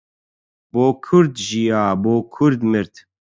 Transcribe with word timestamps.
بۆ 0.71 0.85
کورد 1.05 1.33
ژیا، 1.47 1.83
بۆ 2.03 2.13
کورد 2.33 2.59
مرد 2.71 2.93